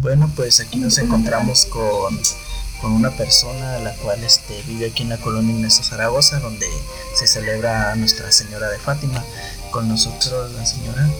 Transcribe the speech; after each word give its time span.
Bueno, 0.00 0.30
pues 0.36 0.60
aquí 0.60 0.78
nos 0.78 0.96
encontramos 0.98 1.64
con, 1.64 2.16
con 2.80 2.92
una 2.92 3.10
persona 3.10 3.78
la 3.80 3.92
cual 3.96 4.22
este, 4.22 4.62
vive 4.62 4.90
aquí 4.90 5.02
en 5.02 5.08
la 5.08 5.16
colonia 5.16 5.52
Inés 5.52 5.80
Zaragoza, 5.82 6.38
donde 6.38 6.66
se 7.16 7.26
celebra 7.26 7.96
Nuestra 7.96 8.30
Señora 8.30 8.68
de 8.68 8.78
Fátima. 8.78 9.24
Con 9.72 9.88
nosotros 9.88 10.52
la 10.52 10.64
señora. 10.64 11.10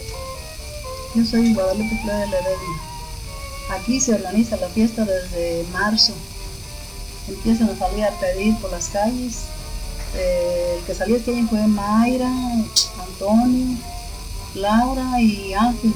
Yo 1.13 1.25
soy 1.25 1.53
Guadalupe 1.53 1.99
Flores 2.03 2.31
de 2.31 2.37
Heredia. 2.37 3.77
Aquí 3.77 3.99
se 3.99 4.15
organiza 4.15 4.55
la 4.55 4.69
fiesta 4.69 5.03
desde 5.03 5.65
marzo. 5.73 6.13
Empiezan 7.27 7.69
a 7.69 7.77
salir 7.77 8.05
a 8.05 8.11
pedir 8.19 8.57
por 8.59 8.71
las 8.71 8.87
calles. 8.87 9.41
Eh, 10.15 10.77
el 10.79 10.85
que 10.85 10.95
salió 10.95 11.17
este 11.17 11.35
año 11.35 11.47
fue 11.49 11.67
Mayra, 11.67 12.31
Antonio, 12.97 13.77
Laura 14.55 15.21
y 15.21 15.53
Ángel. 15.53 15.93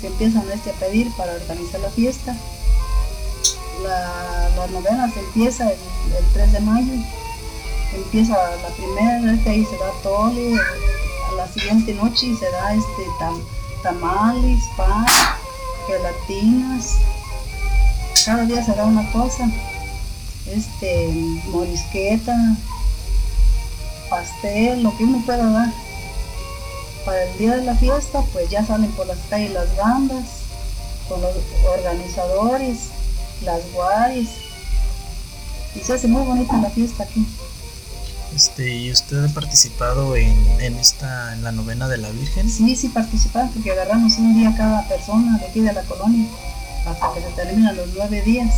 Que 0.00 0.06
empiezan 0.06 0.50
este 0.50 0.70
a 0.70 0.74
pedir 0.74 1.10
para 1.16 1.34
organizar 1.34 1.80
la 1.80 1.90
fiesta. 1.90 2.34
La, 3.82 4.48
la 4.56 4.66
novena 4.68 5.12
se 5.12 5.20
empieza 5.20 5.70
el, 5.70 5.78
3 6.32 6.52
de 6.52 6.60
mayo. 6.60 6.92
Empieza 7.94 8.32
la 8.32 8.68
primera, 8.68 9.42
que 9.42 9.50
ahí 9.50 9.64
se 9.66 9.76
da 9.76 9.92
tole. 10.02 10.54
A 10.58 11.34
la 11.36 11.48
siguiente 11.48 11.92
noche 11.92 12.34
se 12.34 12.50
da 12.50 12.72
este 12.72 13.02
tamales, 13.82 14.60
pan 14.76 15.04
gelatinas, 15.86 16.96
cada 18.24 18.44
día 18.44 18.64
se 18.64 18.74
da 18.74 18.84
una 18.84 19.10
cosa, 19.12 19.48
este, 20.46 21.08
morisqueta, 21.50 22.34
pastel, 24.10 24.82
lo 24.82 24.96
que 24.96 25.04
uno 25.04 25.22
pueda 25.24 25.50
dar. 25.50 25.87
Para 27.08 27.24
el 27.24 27.38
día 27.38 27.56
de 27.56 27.64
la 27.64 27.74
fiesta, 27.74 28.20
pues 28.34 28.50
ya 28.50 28.62
salen 28.66 28.90
por 28.92 29.06
las 29.06 29.16
calles 29.30 29.52
las 29.52 29.74
bandas, 29.78 30.26
con 31.08 31.22
los 31.22 31.32
organizadores, 31.66 32.80
las 33.40 33.62
guaris, 33.72 34.28
y 35.74 35.78
se 35.80 35.94
hace 35.94 36.06
muy 36.06 36.22
bonita 36.26 36.58
la 36.58 36.68
fiesta 36.68 37.04
aquí. 37.04 37.26
Este, 38.36 38.74
¿Y 38.74 38.92
usted 38.92 39.24
ha 39.24 39.28
participado 39.28 40.16
en, 40.16 40.36
esta, 40.60 41.32
en 41.32 41.42
la 41.44 41.50
novena 41.50 41.88
de 41.88 41.96
la 41.96 42.10
Virgen? 42.10 42.50
Sí, 42.50 42.76
sí 42.76 42.88
participamos 42.88 43.54
porque 43.54 43.72
agarramos 43.72 44.18
un 44.18 44.34
día 44.34 44.54
cada 44.54 44.86
persona 44.86 45.38
de 45.38 45.46
aquí 45.46 45.60
de 45.60 45.72
la 45.72 45.84
colonia 45.84 46.26
hasta 46.84 47.14
que 47.14 47.22
se 47.22 47.30
terminan 47.30 47.74
los 47.74 47.88
nueve 47.96 48.20
días. 48.20 48.54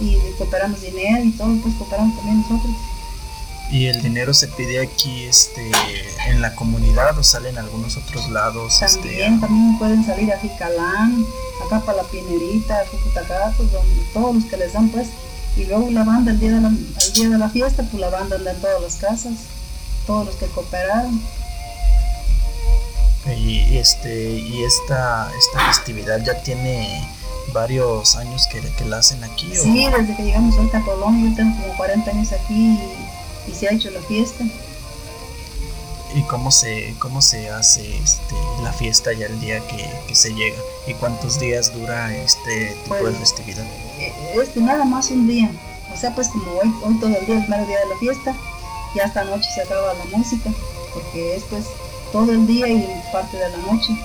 Y 0.00 0.16
cooperamos 0.38 0.80
dinero 0.80 1.24
y 1.24 1.32
todo, 1.32 1.52
pues 1.62 1.74
cooperamos 1.74 2.14
también 2.14 2.42
nosotros. 2.42 2.76
¿Y 3.70 3.86
el 3.86 4.02
dinero 4.02 4.34
se 4.34 4.48
pide 4.48 4.82
aquí 4.82 5.24
este, 5.24 5.70
en 6.26 6.42
la 6.42 6.54
comunidad 6.56 7.16
o 7.16 7.22
sale 7.22 7.50
en 7.50 7.58
algunos 7.58 7.96
otros 7.96 8.28
lados? 8.28 8.82
Este, 8.82 8.98
también, 9.00 9.40
también 9.40 9.78
pueden 9.78 10.04
salir 10.04 10.32
a 10.32 10.38
Jicalán, 10.38 11.24
acá 11.64 11.80
para 11.80 11.98
la 11.98 12.04
Pinerita, 12.04 12.84
Jujutacatos, 12.90 13.70
donde 13.70 14.02
todos 14.12 14.34
los 14.34 14.44
que 14.46 14.56
les 14.56 14.72
dan 14.72 14.88
pues 14.88 15.08
y 15.56 15.64
luego 15.64 15.90
la 15.90 16.04
banda, 16.04 16.30
el 16.30 16.40
día 16.40 16.52
de 16.52 16.60
la, 16.60 16.70
día 17.14 17.28
de 17.28 17.38
la 17.38 17.48
fiesta, 17.48 17.82
pues 17.82 18.00
la 18.00 18.08
banda 18.08 18.36
anda 18.36 18.52
en 18.52 18.60
todas 18.60 18.80
las 18.80 18.96
casas, 18.96 19.34
todos 20.06 20.26
los 20.26 20.34
que 20.36 20.46
cooperaron. 20.46 21.20
Y, 23.36 23.76
este, 23.76 24.30
y 24.32 24.64
esta, 24.64 25.30
esta 25.38 25.66
festividad 25.66 26.24
ya 26.24 26.42
tiene 26.42 27.06
varios 27.52 28.16
años 28.16 28.46
que, 28.50 28.60
que 28.60 28.84
la 28.84 28.98
hacen 28.98 29.22
aquí. 29.24 29.52
Sí, 29.54 29.86
desde 29.96 30.16
que 30.16 30.22
llegamos 30.22 30.56
a 30.72 30.80
Colombia, 30.80 31.32
tengo 31.36 31.60
como 31.60 31.76
40 31.76 32.10
años 32.10 32.32
aquí 32.32 32.54
y, 32.54 33.09
se 33.52 33.68
ha 33.68 33.72
hecho 33.72 33.90
la 33.90 34.00
fiesta. 34.02 34.44
¿Y 36.14 36.22
cómo 36.22 36.50
se, 36.50 36.94
cómo 36.98 37.22
se 37.22 37.50
hace 37.50 37.96
este, 37.98 38.34
la 38.62 38.72
fiesta 38.72 39.12
ya 39.12 39.26
el 39.26 39.40
día 39.40 39.60
que, 39.68 40.14
se 40.14 40.34
llega? 40.34 40.58
¿Y 40.86 40.94
cuántos 40.94 41.38
días 41.38 41.72
dura 41.72 42.14
este 42.16 42.76
tipo 42.82 42.96
de 42.96 43.02
pues, 43.02 43.18
festividad? 43.18 43.64
este, 44.34 44.60
nada 44.60 44.84
más 44.84 45.10
un 45.10 45.28
día. 45.28 45.50
O 45.94 45.96
sea, 45.96 46.14
pues 46.14 46.28
como 46.28 46.50
hoy, 46.52 46.72
hoy 46.82 46.94
todo 46.98 47.10
el 47.10 47.26
día 47.26 47.36
es 47.36 47.40
el 47.42 47.46
primer 47.46 47.66
día 47.66 47.78
de 47.80 47.86
la 47.86 47.96
fiesta, 47.98 48.34
ya 48.94 49.04
esta 49.04 49.24
noche 49.24 49.48
se 49.54 49.62
acaba 49.62 49.94
la 49.94 50.04
música, 50.16 50.50
porque 50.94 51.36
esto 51.36 51.56
es 51.56 51.66
todo 52.12 52.32
el 52.32 52.46
día 52.46 52.68
y 52.68 53.02
parte 53.12 53.36
de 53.36 53.48
la 53.50 53.56
noche. 53.58 53.96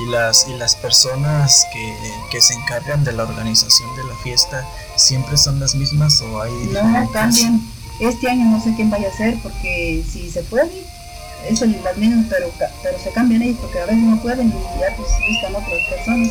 Y 0.00 0.10
las, 0.10 0.46
y 0.48 0.54
las 0.54 0.76
personas 0.76 1.66
que, 1.72 1.96
que 2.30 2.40
se 2.40 2.54
encargan 2.54 3.04
de 3.04 3.12
la 3.12 3.24
organización 3.24 3.94
de 3.96 4.04
la 4.04 4.14
fiesta, 4.16 4.66
¿siempre 4.96 5.36
son 5.36 5.60
las 5.60 5.74
mismas 5.74 6.20
o 6.20 6.42
hay 6.42 6.52
No, 6.72 7.10
cambian. 7.10 7.67
Este 8.00 8.30
año 8.30 8.44
no 8.46 8.62
sé 8.62 8.74
quién 8.76 8.90
vaya 8.90 9.08
a 9.08 9.12
ser, 9.12 9.36
porque 9.42 10.04
si 10.08 10.30
se 10.30 10.42
puede, 10.44 10.70
es 11.48 11.60
las 11.60 11.96
mismas, 11.96 12.26
pero, 12.28 12.50
pero 12.82 12.98
se 12.98 13.10
cambian 13.10 13.42
ellos, 13.42 13.58
porque 13.60 13.80
a 13.80 13.86
veces 13.86 14.02
no 14.02 14.20
pueden 14.20 14.48
y 14.48 14.80
ya 14.80 14.94
pues 14.96 15.08
buscan 15.08 15.54
otras 15.54 15.80
personas. 15.90 16.28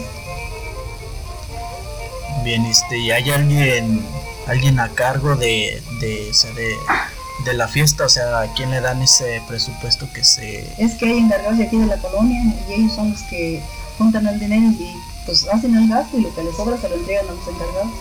Bien, 2.44 2.66
este, 2.66 2.97
¿y 3.00 3.11
hay 3.11 3.29
alguien, 3.29 4.01
alguien 4.47 4.79
a 4.79 4.89
cargo 4.89 5.35
de, 5.35 5.81
de, 6.00 6.31
de, 7.45 7.53
la 7.53 7.67
fiesta? 7.67 8.05
O 8.05 8.09
sea, 8.09 8.41
¿a 8.41 8.53
quién 8.53 8.72
le 8.72 8.79
dan 8.79 9.01
ese 9.01 9.41
presupuesto 9.47 10.07
que 10.13 10.23
se...? 10.23 10.66
Es 10.78 10.95
que 10.95 11.05
hay 11.07 11.17
encargados 11.17 11.57
de 11.57 11.66
aquí 11.66 11.78
de 11.78 11.88
la 11.88 11.97
colonia 11.97 12.41
y 12.69 12.73
ellos 12.73 12.94
son 12.94 13.11
los 13.11 13.22
que 13.23 13.61
juntan 13.97 14.28
el 14.28 14.39
dinero 14.39 14.67
y 14.79 14.95
pues 15.25 15.45
hacen 15.47 15.75
el 15.75 15.89
gasto 15.89 16.17
y 16.17 16.22
lo 16.22 16.34
que 16.34 16.44
les 16.44 16.55
sobra 16.55 16.78
se 16.78 16.88
lo 16.88 16.95
entregan 16.95 17.28
a 17.28 17.31
los 17.34 17.47
encargados. 17.47 17.91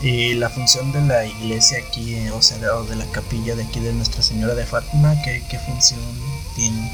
Y 0.00 0.34
la 0.34 0.50
función 0.50 0.92
de 0.92 1.00
la 1.00 1.24
iglesia 1.24 1.78
aquí, 1.78 2.28
o 2.28 2.42
sea, 2.42 2.58
de, 2.58 2.96
la 2.96 3.06
capilla 3.06 3.54
de 3.54 3.62
aquí 3.62 3.80
de 3.80 3.92
Nuestra 3.92 4.22
Señora 4.22 4.54
de 4.54 4.66
Fátima, 4.66 5.14
¿qué, 5.22 5.42
qué 5.48 5.58
función 5.58 6.00
tiene? 6.54 6.90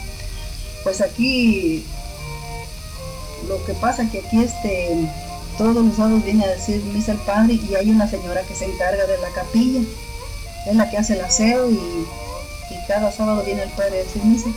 Pues 0.84 1.00
aquí 1.00 1.84
lo 3.48 3.64
que 3.64 3.74
pasa 3.74 4.08
que 4.10 4.20
aquí 4.20 4.42
este 4.42 5.08
todos 5.58 5.84
los 5.84 5.96
sábados 5.96 6.24
viene 6.24 6.44
a 6.44 6.48
decir 6.48 6.82
misa 6.84 7.12
el 7.12 7.18
padre 7.18 7.54
y 7.54 7.74
hay 7.74 7.90
una 7.90 8.08
señora 8.08 8.42
que 8.42 8.54
se 8.54 8.64
encarga 8.64 9.04
de 9.04 9.18
la 9.18 9.28
capilla. 9.30 9.80
Es 10.66 10.74
la 10.74 10.88
que 10.88 10.96
hace 10.96 11.14
el 11.14 11.20
aseo 11.20 11.70
y, 11.70 12.06
cada 12.86 13.12
sábado 13.12 13.42
viene 13.44 13.62
el 13.62 13.70
padre 13.70 14.00
a 14.00 14.04
decir 14.04 14.24
misa. 14.24 14.48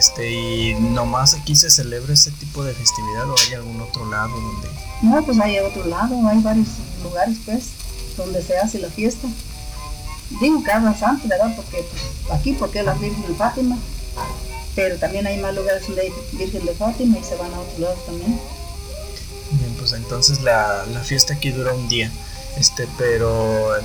Este, 0.00 0.30
¿y 0.30 0.74
nomás 0.80 1.34
aquí 1.34 1.54
se 1.54 1.70
celebra 1.70 2.14
ese 2.14 2.30
tipo 2.30 2.64
de 2.64 2.72
festividad 2.72 3.28
o 3.28 3.34
hay 3.46 3.52
algún 3.52 3.82
otro 3.82 4.08
lado 4.10 4.30
donde...? 4.30 4.68
No, 5.02 5.22
pues 5.22 5.38
hay 5.38 5.58
otro 5.58 5.84
lado, 5.84 6.26
hay 6.26 6.40
varios 6.40 6.68
lugares 7.02 7.36
pues, 7.44 7.64
donde 8.16 8.42
se 8.42 8.56
hace 8.56 8.78
la 8.78 8.88
fiesta. 8.88 9.28
Digo 10.40 10.62
cada 10.62 10.96
santo, 10.96 11.28
¿verdad? 11.28 11.54
Porque 11.54 11.84
pues, 11.90 12.32
aquí, 12.32 12.54
porque 12.54 12.78
es 12.78 12.86
la 12.86 12.94
Virgen 12.94 13.26
de 13.26 13.34
Fátima, 13.34 13.76
pero 14.74 14.96
también 14.96 15.26
hay 15.26 15.36
más 15.36 15.54
lugares 15.54 15.86
donde 15.86 16.00
hay 16.00 16.12
Virgen 16.32 16.64
de 16.64 16.72
Fátima 16.72 17.18
y 17.18 17.22
se 17.22 17.36
van 17.36 17.52
a 17.52 17.60
otros 17.60 17.78
lados 17.78 18.06
también. 18.06 18.40
Bien, 19.50 19.74
pues 19.78 19.92
entonces 19.92 20.40
la, 20.40 20.86
fiesta 21.04 21.34
aquí 21.34 21.50
dura 21.50 21.74
un 21.74 21.90
día. 21.90 22.10
Este, 22.56 22.88
pero 22.98 23.76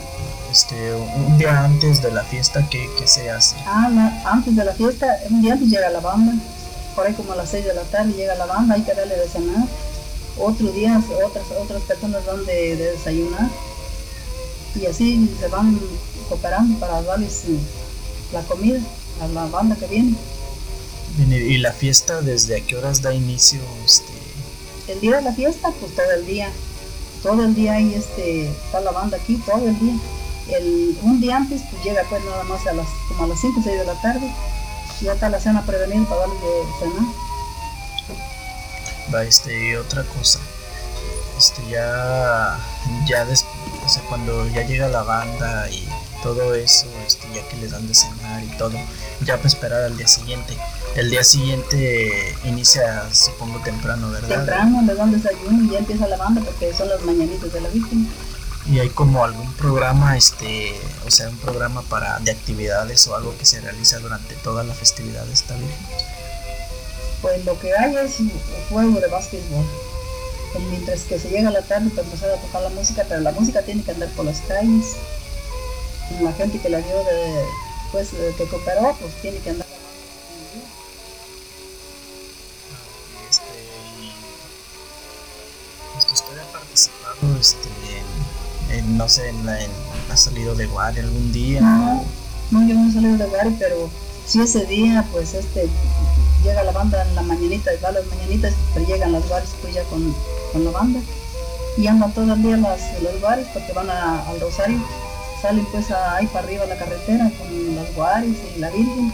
este, 0.51 0.93
un 0.93 1.37
día 1.37 1.63
antes 1.63 2.01
de 2.01 2.11
la 2.11 2.23
fiesta, 2.23 2.67
¿qué, 2.69 2.87
se 3.05 3.29
hace? 3.29 3.55
Ah, 3.65 4.21
antes 4.25 4.55
de 4.55 4.65
la 4.65 4.73
fiesta, 4.73 5.07
un 5.29 5.41
día 5.41 5.53
antes 5.53 5.69
llega 5.69 5.89
la 5.89 5.99
banda. 5.99 6.33
Por 6.95 7.05
ahí 7.05 7.13
como 7.13 7.33
a 7.33 7.35
las 7.35 7.49
6 7.49 7.65
de 7.65 7.73
la 7.73 7.83
tarde 7.83 8.13
llega 8.13 8.35
la 8.35 8.45
banda, 8.45 8.75
hay 8.75 8.81
que 8.81 8.93
darle 8.93 9.15
de 9.15 9.27
cenar. 9.27 9.67
Otro 10.37 10.71
día 10.71 11.01
otras, 11.25 11.45
otras 11.59 11.81
personas 11.83 12.25
van 12.25 12.45
de, 12.45 12.75
desayunar. 12.75 13.49
Y 14.75 14.85
así 14.85 15.29
se 15.39 15.47
van 15.47 15.79
cooperando 16.27 16.77
para 16.79 17.01
darles 17.01 17.45
eh, 17.45 17.57
la 18.33 18.41
comida 18.41 18.79
a 19.21 19.27
la 19.27 19.45
banda 19.45 19.75
que 19.75 19.87
viene. 19.87 20.15
¿Y 21.17 21.57
la 21.59 21.71
fiesta 21.71 22.21
desde 22.21 22.57
a 22.57 22.61
qué 22.65 22.75
horas 22.75 23.01
da 23.01 23.13
inicio? 23.13 23.61
Este? 23.85 24.15
el 24.87 24.99
día 24.99 25.17
de 25.17 25.21
la 25.23 25.33
fiesta, 25.33 25.71
pues 25.79 25.95
todo 25.95 26.11
el 26.11 26.25
día. 26.25 26.51
Todo 27.25 27.43
el 27.43 27.55
día 27.55 27.73
ahí 27.73 27.95
este, 27.95 28.49
está 28.49 28.81
la 28.81 28.91
banda 28.91 29.17
aquí, 29.17 29.37
todo 29.37 29.67
el 29.67 29.79
día. 29.79 29.95
El, 30.47 30.95
un 31.01 31.19
día 31.19 31.37
antes, 31.37 31.63
pues 31.71 31.83
llega 31.83 32.03
pues 32.07 32.23
nada 32.23 32.43
más 32.43 32.67
a 32.67 32.73
las, 32.73 32.85
como 33.07 33.23
a 33.23 33.27
las 33.29 33.41
5 33.41 33.59
o 33.59 33.63
6 33.63 33.79
de 33.79 33.85
la 33.85 33.99
tarde. 33.99 34.31
Y 35.01 35.05
ya 35.05 35.13
está 35.13 35.29
la 35.29 35.39
cena 35.39 35.65
prevenida 35.65 36.07
para 36.07 36.21
darle 36.21 36.35
de 36.35 36.63
cenar. 36.77 37.05
Va, 39.11 39.23
este, 39.23 39.75
otra 39.79 40.03
cosa. 40.03 40.39
Este, 41.35 41.67
ya, 41.67 42.59
ya 43.07 43.25
después, 43.25 43.99
cuando 44.07 44.47
ya 44.49 44.61
llega 44.61 44.87
la 44.87 45.01
banda 45.01 45.67
y 45.71 45.83
todo 46.21 46.53
eso, 46.53 46.85
este, 47.07 47.27
ya 47.33 47.41
que 47.47 47.57
les 47.57 47.71
dan 47.71 47.87
de 47.87 47.95
cenar 47.95 48.43
y 48.43 48.55
todo, 48.59 48.77
ya 49.21 49.37
para 49.37 49.47
esperar 49.47 49.81
al 49.81 49.97
día 49.97 50.07
siguiente 50.07 50.55
el 50.95 51.09
día 51.09 51.23
siguiente 51.23 52.35
inicia, 52.45 53.13
supongo, 53.13 53.59
temprano, 53.59 54.09
¿verdad? 54.11 54.37
Temprano, 54.37 54.81
le 54.85 54.95
dan 54.95 55.11
desayuno 55.11 55.65
y 55.65 55.69
ya 55.69 55.79
empieza 55.79 56.07
la 56.07 56.17
banda 56.17 56.41
porque 56.41 56.73
son 56.73 56.87
las 56.87 57.01
mañanitas 57.01 57.51
de 57.51 57.61
la 57.61 57.69
Virgen. 57.69 58.07
¿Y 58.65 58.79
hay 58.79 58.89
como 58.89 59.23
algún 59.23 59.51
programa, 59.53 60.17
este, 60.17 60.73
o 61.05 61.11
sea, 61.11 61.29
un 61.29 61.37
programa 61.37 61.81
para 61.83 62.17
de 62.19 62.31
actividades 62.31 63.05
o 63.07 63.15
algo 63.15 63.37
que 63.37 63.45
se 63.45 63.61
realiza 63.61 63.99
durante 63.99 64.35
toda 64.35 64.63
la 64.63 64.73
festividad 64.73 65.23
de 65.25 65.33
esta 65.33 65.53
Virgen? 65.55 65.85
Pues 67.21 67.45
lo 67.45 67.59
que 67.59 67.75
hay 67.75 67.95
es 67.97 68.19
un 68.21 68.31
juego 68.69 68.99
de 68.99 69.07
básquetbol. 69.07 69.65
Pues 70.53 70.63
mientras 70.69 71.01
que 71.01 71.19
se 71.19 71.29
llega 71.29 71.51
la 71.51 71.61
tarde 71.61 71.89
para 71.89 72.03
empezar 72.03 72.29
a 72.29 72.37
tocar 72.37 72.61
la 72.61 72.69
música, 72.69 73.05
pero 73.07 73.19
la 73.19 73.33
música 73.33 73.61
tiene 73.61 73.83
que 73.83 73.91
andar 73.91 74.09
por 74.09 74.25
las 74.25 74.39
calles. 74.41 74.95
La 76.21 76.31
gente 76.33 76.59
que 76.59 76.69
la 76.69 76.77
dio 76.77 76.95
de, 76.95 77.43
pues, 77.91 78.11
que 78.37 78.45
cooperó, 78.45 78.95
pues 78.99 79.13
tiene 79.21 79.39
que 79.39 79.49
andar 79.49 79.64
no 89.05 89.09
sé, 89.09 89.29
en, 89.29 89.45
la, 89.45 89.63
en, 89.63 89.69
ha 90.11 90.17
salido 90.17 90.55
de 90.55 90.65
guardia 90.65 91.03
algún 91.03 91.31
día? 91.31 91.61
No, 91.61 92.03
no, 92.49 92.67
yo 92.67 92.73
no 92.73 92.89
he 92.89 92.91
salido 92.91 93.17
de 93.17 93.25
guardia, 93.27 93.55
pero 93.59 93.87
si 94.25 94.41
ese 94.41 94.65
día, 94.65 95.05
pues 95.11 95.35
este, 95.35 95.69
llega 96.43 96.63
la 96.63 96.71
banda 96.71 97.05
en 97.07 97.13
la 97.13 97.21
mañanita 97.21 97.71
y 97.71 97.79
va 97.83 97.89
a 97.89 97.91
las 97.91 98.05
mañanitas, 98.07 98.55
pero 98.73 98.87
llegan 98.87 99.11
las 99.11 99.29
guardias 99.29 99.53
pues 99.61 99.75
ya 99.75 99.83
con, 99.83 100.11
con 100.51 100.65
la 100.65 100.71
banda 100.71 100.99
y 101.77 101.85
andan 101.85 102.11
todo 102.15 102.33
el 102.33 102.41
día 102.41 102.57
las, 102.57 102.99
los 103.03 103.21
bares 103.21 103.45
porque 103.53 103.73
van 103.73 103.91
al 103.91 104.39
Rosario, 104.41 104.79
salen 105.39 105.67
pues 105.67 105.91
ahí 105.91 106.25
para 106.25 106.47
arriba 106.47 106.65
la 106.65 106.75
carretera 106.75 107.31
con 107.37 107.75
las 107.75 107.93
guaris 107.93 108.37
y 108.55 108.59
la 108.59 108.71
Virgen. 108.71 109.13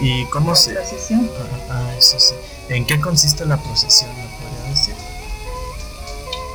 ¿Y 0.00 0.24
cómo 0.26 0.50
la 0.50 0.56
se...? 0.56 0.72
procesión. 0.72 1.30
Ah, 1.68 1.74
ah, 1.90 1.94
eso 1.98 2.18
sí. 2.18 2.34
¿En 2.70 2.86
qué 2.86 2.98
consiste 2.98 3.44
la 3.44 3.58
procesión, 3.58 4.08
me 4.16 4.24
podría 4.24 4.70
decir? 4.70 4.93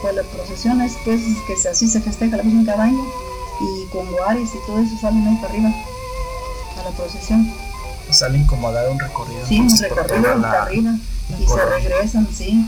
Pues 0.01 0.15
la 0.15 0.23
procesión 0.23 0.81
es 0.81 0.93
pues 1.03 1.21
que 1.47 1.55
se- 1.57 1.69
así 1.69 1.87
se 1.87 1.99
festeja 2.01 2.37
la 2.37 2.43
Virgen 2.43 2.65
cada 2.65 2.83
año 2.85 3.03
y 3.61 3.85
con 3.91 4.09
guaris 4.11 4.49
y 4.55 4.65
todo 4.65 4.79
eso 4.79 4.97
salen 5.01 5.27
ahí 5.27 5.35
para 5.35 5.49
arriba 5.53 5.69
a 6.79 6.83
la 6.83 6.91
procesión. 6.91 7.51
Salen 8.09 8.45
como 8.45 8.69
a 8.69 8.71
dar 8.71 8.89
un 8.89 8.99
recorrido. 8.99 9.45
Sí, 9.47 9.59
un 9.59 9.77
recorrido 9.77 10.23
para 10.23 10.35
la- 10.37 10.61
arriba 10.63 10.91
la 11.29 11.39
y 11.39 11.47
se 11.47 11.65
regresan, 11.65 12.27
sí. 12.33 12.65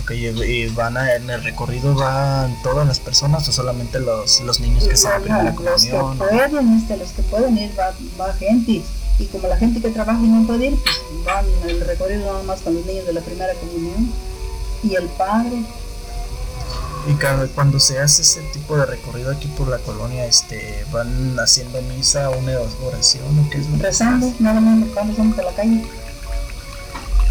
Ok, 0.00 0.10
y, 0.12 0.66
van 0.68 0.96
a, 0.96 1.14
en 1.14 1.28
el 1.30 1.44
recorrido 1.44 1.94
van 1.94 2.56
todas 2.62 2.86
las 2.86 2.98
personas 2.98 3.46
o 3.48 3.52
solamente 3.52 4.00
los, 4.00 4.40
los 4.40 4.58
niños 4.58 4.88
que 4.88 4.94
están 4.94 5.12
a 5.12 5.18
primera 5.18 5.42
Bueno, 5.52 5.70
los 5.70 5.84
que 5.84 5.90
comunión. 5.90 6.18
pueden, 6.18 6.76
este, 6.78 6.96
los 6.96 7.10
que 7.10 7.22
pueden 7.22 7.58
ir, 7.58 7.70
va, 7.78 7.92
va 8.20 8.32
gente. 8.34 8.82
Y 9.18 9.26
como 9.26 9.46
la 9.48 9.56
gente 9.58 9.80
que 9.80 9.90
trabaja 9.90 10.18
y 10.18 10.26
no 10.28 10.46
puede 10.46 10.68
ir, 10.68 10.78
pues 10.82 10.96
van 11.24 11.44
el 11.68 11.80
recorrido 11.82 12.24
nada 12.24 12.42
más 12.44 12.62
con 12.62 12.74
los 12.74 12.84
niños 12.86 13.06
de 13.06 13.12
la 13.12 13.20
primera 13.20 13.52
comunión. 13.54 14.10
Y 14.82 14.94
el 14.96 15.04
padre, 15.10 15.62
Y 17.06 17.14
cada, 17.14 17.46
cuando 17.48 17.80
se 17.80 17.98
hace 18.00 18.22
ese 18.22 18.40
tipo 18.52 18.76
de 18.76 18.86
recorrido 18.86 19.32
aquí 19.32 19.48
por 19.48 19.66
la 19.68 19.78
colonia, 19.78 20.24
este, 20.24 20.86
van 20.92 21.36
haciendo 21.40 21.82
misa, 21.82 22.30
una 22.30 22.52
oración 22.84 23.24
o 23.40 23.50
qué 23.50 23.58
es 23.58 23.66
lo 23.66 23.72
que 23.72 23.78
se 23.78 23.82
rezando, 23.88 24.32
nada 24.38 24.60
más 24.60 24.88
cuando 24.94 25.12
estamos 25.12 25.34
por 25.36 25.44
la 25.44 25.52
calle. 25.52 25.84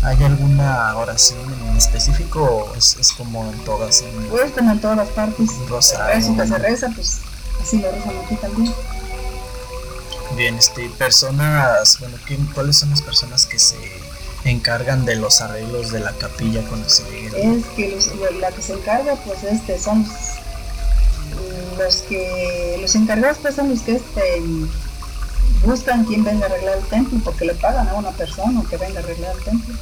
¿Hay 0.04 0.22
alguna 0.24 0.98
oración 0.98 1.40
en 1.70 1.78
específico 1.78 2.42
o 2.44 2.76
es, 2.76 2.98
es 3.00 3.12
como 3.14 3.46
en 3.50 3.58
todas? 3.60 4.02
En, 4.02 4.12
Pues 4.30 4.52
como 4.52 4.72
en 4.72 4.82
todas 4.82 5.08
partes. 5.10 5.50
Un 5.52 5.68
rosario. 5.70 6.20
Eso 6.20 6.36
que 6.36 6.48
se 6.48 6.58
reza, 6.58 6.90
pues 6.96 7.20
así 7.62 7.78
lo 7.80 7.92
rezan 7.92 8.14
aquí 8.26 8.36
también. 8.36 8.74
Bien, 10.36 10.56
este, 10.56 10.90
personas, 10.98 11.98
bueno, 12.00 12.18
¿qué- 12.26 12.40
¿cuáles 12.54 12.78
son 12.78 12.90
las 12.90 13.02
personas 13.02 13.46
que 13.46 13.60
se 13.60 13.76
encargan 14.44 15.06
de 15.06 15.16
los 15.16 15.42
arreglos 15.42 15.92
de 15.92 16.00
la 16.00 16.12
capilla 16.14 16.62
cuando 16.68 16.90
se 16.90 17.04
llegue? 17.12 17.58
Es 17.58 17.66
que 17.76 17.90
los- 17.90 18.10
la- 18.40 18.52
que 18.52 18.62
se 18.62 18.74
encarga, 18.74 19.16
pues 19.26 19.44
este, 19.44 19.80
son 19.80 20.04
los, 20.04 21.78
los 21.78 21.96
que, 22.04 22.78
los 22.82 22.96
encargados 22.96 23.38
pues 23.42 23.56
son 23.56 23.70
los 23.70 23.82
que 23.82 23.96
este, 23.96 24.42
buscan 25.66 26.06
quién 26.06 26.24
venga 26.24 26.46
a 26.48 26.50
arreglar 26.50 26.78
el 26.78 26.84
templo, 26.86 27.20
porque 27.24 27.46
le 27.46 27.54
pagan 27.56 27.88
a 27.88 27.94
una 27.94 28.12
persona 28.12 28.62
que 28.70 28.78
venga 28.78 29.00
a 29.00 29.04
arreglar 29.04 29.36
el 29.38 29.44
templo. 29.44 29.76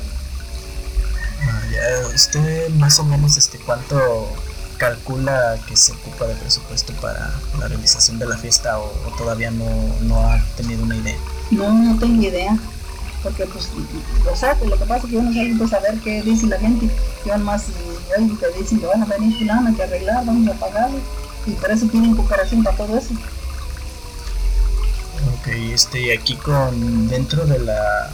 Ah, 1.43 1.61
ya, 1.71 2.07
¿Usted 2.13 2.69
más 2.71 2.99
o 2.99 3.05
menos 3.05 3.37
este, 3.37 3.57
cuánto 3.59 4.27
calcula 4.77 5.57
que 5.67 5.75
se 5.75 5.91
ocupa 5.93 6.25
de 6.25 6.35
presupuesto 6.35 6.93
para 7.01 7.33
la 7.59 7.67
realización 7.67 8.17
de 8.19 8.25
la 8.25 8.37
fiesta 8.37 8.79
o, 8.79 8.85
o 8.85 9.15
todavía 9.17 9.51
no, 9.51 9.65
no 10.01 10.19
ha 10.21 10.41
tenido 10.57 10.83
una 10.83 10.95
idea? 10.97 11.17
No, 11.51 11.71
no 11.73 11.97
tengo 11.99 12.21
idea. 12.23 12.57
Porque, 13.23 13.45
pues, 13.45 13.69
o 14.31 14.35
sea, 14.35 14.55
pues, 14.55 14.69
lo 14.69 14.77
que 14.77 14.85
pasa 14.85 15.05
es 15.05 15.11
que 15.11 15.17
uno 15.17 15.33
sale 15.33 15.55
pues, 15.57 15.73
a 15.73 15.79
ver 15.79 15.99
qué 15.99 16.21
dice 16.21 16.47
la 16.47 16.57
gente. 16.57 16.89
Yo 17.25 17.37
más 17.39 17.65
oigo 18.17 18.37
que 18.39 18.59
dicen 18.59 18.79
que 18.79 18.85
van 18.85 19.03
a 19.03 19.05
venir 19.05 19.37
fulana, 19.37 19.73
que 19.75 19.83
arreglar, 19.83 20.25
vamos 20.25 20.47
a 20.47 20.59
pagarle. 20.59 20.99
Y 21.45 21.51
por 21.51 21.71
eso 21.71 21.85
tienen 21.87 22.15
cooperación 22.15 22.63
para 22.63 22.77
todo 22.77 22.97
eso. 22.97 23.13
Ok, 25.39 25.47
este, 25.47 26.01
y 26.01 26.11
aquí 26.11 26.35
con, 26.35 27.07
dentro 27.09 27.45
de 27.45 27.59
la, 27.59 28.09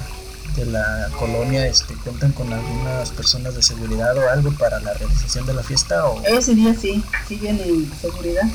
de 0.55 0.65
la 0.65 1.09
colonia, 1.19 1.67
este, 1.67 1.93
¿cuentan 1.95 2.31
con 2.31 2.51
algunas 2.51 3.11
personas 3.11 3.55
de 3.55 3.61
seguridad 3.61 4.17
o 4.17 4.29
algo 4.29 4.51
para 4.53 4.79
la 4.79 4.93
realización 4.93 5.45
de 5.45 5.53
la 5.53 5.63
fiesta 5.63 6.05
o...? 6.05 6.21
Ese 6.23 6.55
día 6.55 6.73
sí, 6.73 7.03
sí 7.27 7.35
viene 7.35 7.63
seguridad. 8.01 8.47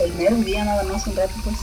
El 0.00 0.12
mero 0.14 0.36
día 0.36 0.64
nada 0.64 0.82
más 0.84 1.06
un 1.06 1.16
rato, 1.16 1.32
pues. 1.44 1.56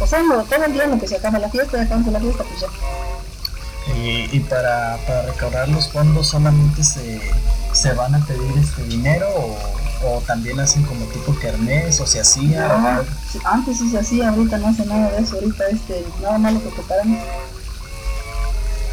O 0.00 0.06
sea, 0.06 0.22
no, 0.22 0.42
todo 0.44 0.64
el 0.64 0.72
día 0.72 0.84
en 0.84 0.90
lo 0.92 0.98
que 0.98 1.06
se 1.08 1.16
acaba 1.16 1.38
la 1.38 1.48
fiesta, 1.48 1.80
acabamos 1.80 2.12
la 2.12 2.20
fiesta, 2.20 2.44
pues 2.44 2.60
ya. 2.60 3.94
Y, 3.96 4.28
y 4.36 4.40
para, 4.40 4.96
para 5.06 5.22
recaudar 5.22 5.68
los 5.68 5.88
fondos 5.88 6.28
solamente 6.28 6.82
se, 6.82 7.20
se 7.72 7.92
van 7.92 8.14
a 8.14 8.26
pedir 8.26 8.56
este 8.58 8.82
dinero 8.84 9.28
o, 9.28 9.56
o 10.08 10.20
también 10.22 10.58
hacen 10.58 10.82
como 10.84 11.04
tipo 11.06 11.38
kermés 11.38 12.00
o 12.00 12.06
se 12.06 12.18
hacía 12.20 12.66
o 12.66 13.46
antes 13.48 13.78
sí 13.78 13.90
se 13.90 13.98
hacía, 13.98 14.30
ahorita 14.30 14.58
no 14.58 14.68
hace 14.68 14.84
nada 14.86 15.10
de 15.10 15.22
eso, 15.22 15.34
ahorita 15.36 15.64
este, 15.70 16.04
nada 16.22 16.38
más 16.38 16.54
lo 16.54 16.62
que 16.62 16.70
cooperamos. 16.70 17.18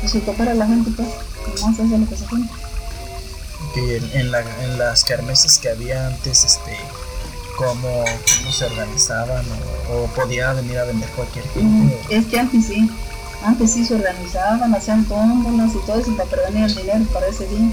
Pues 0.02 0.12
se 0.12 0.22
coopera 0.22 0.54
la 0.56 0.66
gente, 0.68 0.92
pues, 0.96 1.08
eso 1.56 1.84
es 1.84 1.90
lo 1.90 2.08
que 2.10 2.18
se 2.18 2.26
cuenta. 2.26 2.54
en, 3.76 4.12
en, 4.20 4.32
la- 4.32 4.64
en 4.64 4.78
las 4.78 5.04
kermeses 5.04 5.58
que 5.58 5.70
había 5.70 6.08
antes 6.08 6.44
este 6.44 6.78
cómo, 7.58 8.04
se 8.52 8.66
organizaban 8.66 9.46
o, 9.90 9.94
o 10.04 10.06
podía 10.08 10.54
venir 10.54 10.78
a 10.80 10.86
vender 10.86 11.10
cualquier 11.12 11.46
Mm, 11.56 11.90
gente 11.90 11.96
o- 11.96 12.12
Es 12.12 12.26
que 12.28 12.40
antes 12.40 12.66
sí, 12.66 12.90
antes 13.46 13.72
sí 13.72 13.86
se 13.86 13.96
organizaban, 13.96 14.74
hacían 14.76 15.06
tómbolas 15.06 15.72
y 15.76 15.86
todo 15.86 16.00
eso 16.00 16.16
para 16.16 16.30
prevenir 16.30 16.66
el 16.66 16.76
dinero 16.76 17.06
para 17.14 17.28
ese 17.28 17.48
día. 17.48 17.72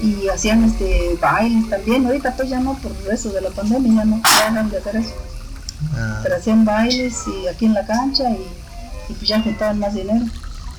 Y 0.00 0.28
hacían 0.28 0.64
este 0.64 1.16
bailes 1.20 1.68
también, 1.70 2.04
ahorita 2.06 2.34
pues 2.36 2.48
ya 2.48 2.58
no, 2.58 2.76
por 2.78 2.92
eso 3.12 3.30
de 3.30 3.40
la 3.40 3.50
pandemia 3.50 3.94
ya 3.94 4.04
no, 4.04 4.16
dejan 4.16 4.70
de 4.70 4.78
hacer 4.78 4.96
eso. 4.96 5.12
ah, 5.94 6.20
Pero 6.24 6.36
hacían 6.36 6.64
bailes 6.64 7.14
y 7.28 7.46
aquí 7.46 7.66
en 7.66 7.74
la 7.74 7.86
cancha 7.86 8.28
y, 8.30 8.44
y 9.08 9.14
pues 9.14 9.28
ya 9.28 9.40
juntaban 9.40 9.78
más 9.78 9.94
dinero. 9.94 10.24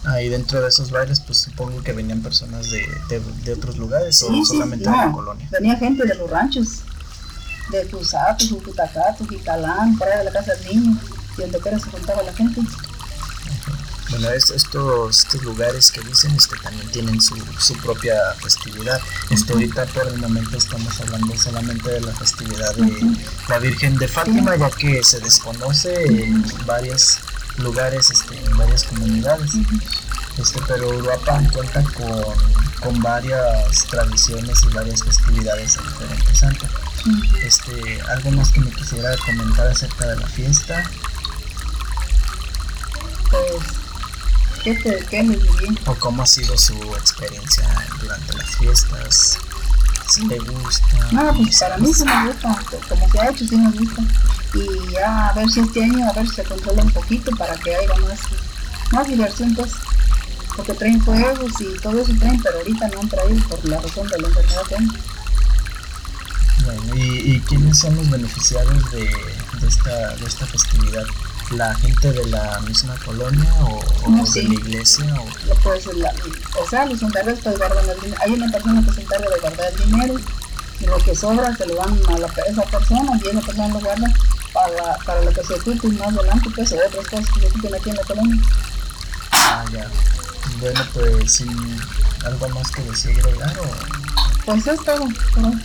ahí 0.06 0.28
dentro 0.28 0.62
de 0.62 0.68
esos 0.68 0.92
bailes 0.92 1.22
pues 1.22 1.38
supongo 1.38 1.82
que 1.82 1.94
venían 1.94 2.22
personas 2.22 2.70
de, 2.70 2.86
de, 3.08 3.22
de 3.46 3.54
otros 3.54 3.78
lugares 3.78 4.22
o 4.24 4.28
Sí, 4.28 4.40
sí, 4.44 4.46
solamente 4.46 4.90
de 4.90 4.96
la 4.98 5.12
colonia 5.14 5.48
venía 5.52 5.78
gente 5.78 6.04
de 6.06 6.16
los 6.16 6.30
ranchos, 6.30 6.82
de 7.78 7.88
Cusato, 7.88 8.46
Jucutacato, 8.48 9.26
Jicalán, 9.28 9.98
por 9.98 10.08
ahí 10.08 10.20
de 10.20 10.24
la 10.26 10.32
casa 10.32 10.54
del 10.56 10.66
niño, 10.76 10.98
y 11.38 11.42
donde 11.42 11.60
quiera 11.60 11.80
se 11.80 11.90
juntaba 11.90 12.24
la 12.24 12.34
gente. 12.34 12.62
bueno 14.10 14.30
es- 14.30 14.52
estos, 14.52 15.20
estos 15.20 15.42
lugares 15.44 15.92
que 15.92 16.02
dicen 16.02 16.32
este 16.36 16.56
también 16.58 16.88
tienen 16.92 17.20
su, 17.22 17.36
su 17.60 17.74
propia 17.78 18.16
festividad. 18.42 19.00
Este 19.32 19.54
ahorita 19.54 19.86
por 19.88 20.08
el 20.08 20.18
momento 20.20 20.58
estamos 20.58 21.00
hablando 21.02 21.36
solamente 21.38 21.90
de 21.90 22.02
la 22.02 22.14
festividad 22.14 22.76
de 22.76 23.18
la 23.50 23.58
Virgen 23.60 23.98
de 23.98 24.08
Fátima 24.08 24.56
ya 24.56 24.70
que 24.70 25.04
se 25.04 25.20
desconoce 25.20 25.94
en 26.06 26.44
varios 26.68 27.18
lugares 27.58 28.12
este, 28.12 28.38
en 28.38 28.56
varias 28.58 28.84
comunidades. 28.84 29.52
Este, 30.38 30.60
pero 30.68 30.90
Uruapan 30.90 31.48
cuenta 31.50 31.84
con, 31.84 32.24
con 32.82 33.02
varias 33.02 33.86
tradiciones 33.86 34.64
y 34.64 34.74
varias 34.74 35.04
festividades 35.04 35.76
en 35.78 35.84
diferente 35.86 36.36
santo. 36.36 36.66
Este, 37.44 38.02
algo 38.10 38.32
más 38.32 38.52
que 38.52 38.62
me 38.62 38.72
quisiera 38.72 39.16
comentar 39.18 39.68
acerca 39.68 40.08
de 40.08 40.16
la 40.16 40.28
fiesta. 40.28 40.84
Pues, 43.30 43.64
¿qué, 44.64 44.76
te, 44.76 45.06
qué 45.08 45.24
les 45.24 45.42
diría? 45.42 45.72
o 45.86 45.96
cómo 45.96 46.24
ha 46.24 46.26
sido 46.26 46.58
su 46.58 46.76
experiencia 46.96 47.68
durante 48.00 48.34
las 48.38 48.56
fiestas. 48.56 49.38
Si 50.08 50.26
le 50.28 50.38
gusta. 50.40 50.88
No, 51.12 51.34
pues 51.36 51.56
si 51.56 51.60
para 51.60 51.78
mí 51.78 51.94
sí 51.94 52.06
me 52.06 52.28
gusta, 52.28 52.60
como 52.88 53.10
se 53.10 53.20
ha 53.20 53.30
hecho 53.30 53.48
sí 53.48 53.58
me 53.58 53.72
gusta. 53.72 54.02
Y 54.54 54.92
ya 54.92 55.30
a 55.30 55.34
ver 55.34 55.50
si 55.50 55.60
este 55.60 55.84
año, 55.84 56.08
a 56.08 56.14
ver 56.14 56.28
si 56.30 56.36
se 56.36 56.44
controla 56.44 56.84
un 56.84 56.92
poquito 56.92 57.36
para 57.36 57.56
que 57.56 57.76
haya 57.76 57.96
más, 57.96 58.20
más 58.92 59.08
diversión 59.08 59.54
pues. 59.56 59.72
Porque 60.56 60.74
traen 60.74 61.02
fuegos 61.02 61.52
y 61.60 61.80
todo 61.80 62.00
eso 62.00 62.14
traen, 62.20 62.40
pero 62.42 62.60
ahorita 62.60 62.88
no 62.90 63.00
han 63.02 63.10
traído 63.10 63.48
por 63.48 63.66
la 63.66 63.80
razón 63.82 64.08
de 64.08 64.20
la 64.20 64.28
enfermedad 64.28 64.62
que 64.70 64.76
hay. 64.76 64.88
Bueno, 66.66 66.96
¿y, 66.96 67.34
y 67.36 67.40
quiénes 67.42 67.80
son 67.80 67.96
los 67.96 68.10
beneficiarios 68.10 68.92
de, 68.92 69.00
de 69.60 69.68
esta, 69.68 70.16
de 70.16 70.26
esta 70.26 70.46
festividad? 70.46 71.04
¿La 71.52 71.76
gente 71.76 72.12
de 72.12 72.26
la 72.28 72.60
misma 72.62 72.96
colonia 73.06 73.54
o, 73.62 73.80
o 74.06 74.10
No, 74.10 74.24
de 74.24 74.44
la 74.44 74.54
iglesia? 74.54 75.06
O, 75.22 75.80
ser 75.80 75.96
la- 75.96 76.14
o 76.60 76.70
sea, 76.70 76.86
los 76.86 77.02
encargados 77.02 77.40
pues 77.44 77.58
guardan 77.58 77.90
el 77.90 78.00
dinero. 78.02 78.22
Hay 78.24 78.32
una 78.34 78.52
persona 78.52 78.86
que 78.86 78.94
se 78.94 79.02
encarga 79.02 79.30
de 79.30 79.40
guardar 79.40 79.72
el 79.74 79.92
dinero 79.92 80.16
y 80.80 80.86
lo 80.86 80.98
que 80.98 81.16
sobra 81.16 81.56
se 81.56 81.66
lo 81.68 81.76
dan 81.76 82.00
a 82.08 82.18
la, 82.18 82.28
esa 82.48 82.64
persona 82.64 83.12
y 83.24 83.28
esa 83.28 83.42
persona 83.42 83.68
lo 83.68 83.80
guarda 83.82 84.14
para, 84.54 84.98
para 85.06 85.22
lo 85.22 85.32
que 85.32 85.44
se 85.44 85.54
ocupe 85.56 85.88
más 85.90 86.08
adelante, 86.18 86.50
pues, 86.56 86.72
o 86.72 86.76
otras 86.76 87.08
cosas 87.08 87.26
que 87.34 87.40
se 87.42 87.48
ocupen 87.48 87.76
aquí 87.76 87.90
en 87.90 87.96
la 87.98 88.04
colonia. 88.04 88.42
ah, 89.32 89.66
ya. 89.72 89.88
Bueno, 90.60 90.82
pues 90.94 91.44
algo 92.26 92.50
más 92.50 92.72
que 92.72 92.84
decir 92.84 93.20
agregar 93.20 93.60
o... 93.60 93.66
Pues 94.46 94.68
es 94.68 94.80
todo. 94.84 95.08
por 95.34 95.46
hoy. 95.46 95.64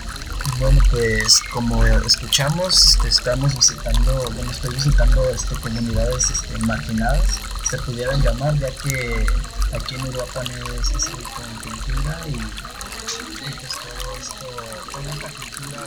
Bueno, 0.56 0.80
pues 0.90 1.40
como 1.52 1.84
escuchamos, 1.84 2.94
este, 2.94 3.08
estamos 3.08 3.54
visitando, 3.54 4.24
bueno, 4.34 4.50
estoy 4.50 4.74
visitando 4.74 5.28
este, 5.30 5.54
comunidades 5.56 6.30
este, 6.30 6.58
marginadas, 6.60 7.38
se 7.68 7.78
pudieran 7.78 8.20
llamar, 8.22 8.58
ya 8.58 8.70
que 8.70 9.26
aquí 9.72 9.94
en 9.94 10.08
Uruapan 10.08 10.46
es, 10.46 10.90
es 10.90 11.12
rico 11.12 11.42
en 11.42 11.70
cultura 11.70 12.20
y 12.26 12.32
y 12.32 13.50
pues 13.50 13.72
todo 13.72 14.16
esto, 14.20 14.46
toda 14.90 15.10
esta 15.10 15.28
cultura 15.28 15.80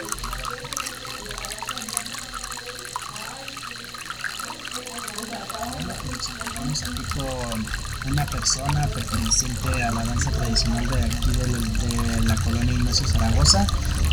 Estamos 6.41 6.83
aquí 6.83 7.03
con 7.15 7.90
una 8.10 8.25
persona 8.25 8.88
perteneciente 8.88 9.84
a 9.84 9.91
la 9.91 10.03
danza 10.03 10.31
tradicional 10.31 10.88
de 10.88 11.03
aquí 11.03 11.31
de, 11.31 12.22
la 12.25 12.36
colonia 12.36 12.74
Ignacio 12.74 13.08
Zaragoza 13.08 13.67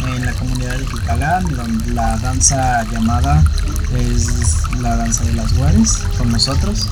en 0.07 0.27
la 0.27 0.33
comunidad 0.35 0.77
de 0.77 0.87
Jicalán, 0.87 1.45
la, 1.95 2.17
danza 2.19 2.85
llamada 2.85 3.43
es 3.97 4.55
la 4.81 4.97
danza 4.97 5.25
de 5.25 5.33
las 5.33 5.53
guares 5.55 5.99
con 6.19 6.31
nosotros. 6.31 6.87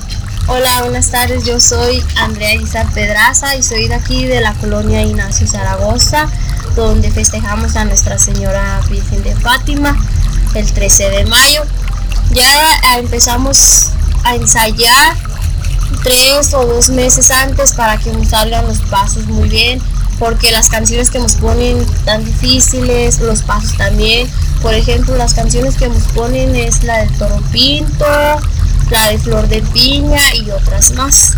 Hola, 0.47 0.81
buenas 0.81 1.11
tardes. 1.11 1.45
Yo 1.45 1.59
soy 1.59 2.03
Andrea 2.17 2.57
Guizar 2.57 2.91
Pedraza 2.93 3.55
y 3.55 3.63
soy 3.63 3.87
de 3.87 3.95
aquí 3.95 4.25
de 4.25 4.41
la 4.41 4.53
colonia 4.53 5.03
Ignacio 5.03 5.45
Zaragoza, 5.45 6.27
donde 6.75 7.11
festejamos 7.11 7.75
a 7.75 7.85
Nuestra 7.85 8.17
Señora 8.17 8.81
Virgen 8.89 9.23
de 9.23 9.35
Fátima 9.35 9.95
el 10.55 10.71
13 10.71 11.09
de 11.09 11.25
mayo. 11.25 11.63
Ya 12.31 12.97
empezamos 12.97 13.89
a 14.23 14.35
ensayar 14.35 15.26
tres 16.03 16.53
o 16.53 16.65
dos 16.65 16.89
meses 16.89 17.31
antes 17.31 17.73
para 17.73 17.97
que 17.97 18.11
nos 18.11 18.29
salgan 18.29 18.67
los 18.67 18.79
pasos 18.79 19.25
muy 19.27 19.49
bien 19.49 19.81
porque 20.19 20.51
las 20.51 20.69
canciones 20.69 21.09
que 21.09 21.19
nos 21.19 21.33
ponen 21.33 21.85
tan 22.05 22.23
difíciles, 22.25 23.19
los 23.19 23.43
pasos 23.43 23.77
también. 23.77 24.27
Por 24.61 24.73
ejemplo, 24.73 25.15
las 25.15 25.33
canciones 25.33 25.75
que 25.75 25.87
nos 25.89 26.03
ponen 26.07 26.55
es 26.55 26.83
la 26.83 26.99
del 26.99 27.17
toro 27.17 27.39
pinto, 27.51 28.05
la 28.89 29.11
de 29.11 29.19
flor 29.19 29.47
de 29.47 29.61
piña 29.61 30.21
y 30.35 30.49
otras 30.49 30.91
más. 30.93 31.33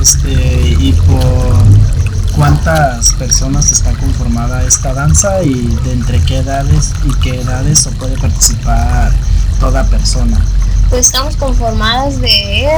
Este, 0.00 0.76
y 0.78 0.92
por 0.92 1.64
cuántas 2.36 3.12
personas 3.14 3.72
está 3.72 3.92
conformada 3.92 4.62
esta 4.64 4.92
danza 4.92 5.42
y 5.42 5.66
de 5.84 5.92
entre 5.92 6.20
qué 6.22 6.38
edades 6.38 6.92
y 7.04 7.14
qué 7.20 7.40
edades 7.40 7.86
o 7.86 7.90
puede 7.92 8.16
participar 8.18 9.12
toda 9.58 9.84
persona. 9.84 10.44
Pues 10.90 11.06
estamos 11.06 11.36
conformadas 11.36 12.20
de 12.20 12.68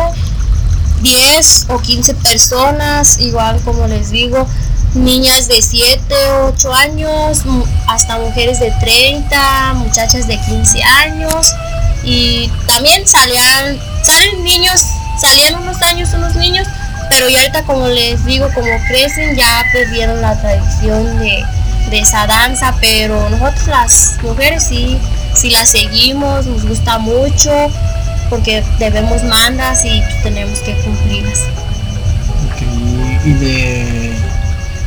10 1.02 1.66
o 1.68 1.78
15 1.78 2.14
personas, 2.14 3.18
igual 3.20 3.60
como 3.64 3.86
les 3.86 4.10
digo, 4.10 4.46
niñas 4.94 5.48
de 5.48 5.60
7, 5.62 6.00
8 6.54 6.72
años, 6.72 7.42
hasta 7.88 8.18
mujeres 8.18 8.60
de 8.60 8.70
30, 8.80 9.74
muchachas 9.74 10.26
de 10.26 10.38
15 10.40 10.82
años. 10.82 11.54
Y 12.04 12.50
también 12.66 13.06
salían, 13.06 13.78
salen 14.02 14.44
niños, 14.44 14.80
salían 15.20 15.56
unos 15.56 15.80
años 15.82 16.12
unos 16.14 16.34
niños, 16.36 16.66
pero 17.10 17.28
ya 17.28 17.40
ahorita 17.40 17.64
como 17.64 17.88
les 17.88 18.24
digo, 18.24 18.48
como 18.54 18.68
crecen 18.88 19.36
ya 19.36 19.64
perdieron 19.72 20.20
la 20.20 20.40
tradición 20.40 21.18
de, 21.18 21.44
de 21.90 21.98
esa 22.00 22.26
danza, 22.26 22.74
pero 22.80 23.28
nosotros 23.30 23.66
las 23.68 24.12
mujeres 24.22 24.64
sí, 24.64 24.98
sí 25.34 25.50
la 25.50 25.66
seguimos, 25.66 26.46
nos 26.46 26.64
gusta 26.64 26.98
mucho 26.98 27.50
porque 28.28 28.62
debemos 28.78 29.22
mandas 29.24 29.84
y 29.84 30.02
tenemos 30.22 30.60
que 30.60 30.74
cumplirlas. 30.82 31.44
y 33.24 33.32
de 33.32 34.12